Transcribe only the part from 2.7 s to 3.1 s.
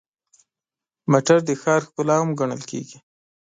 کېږي.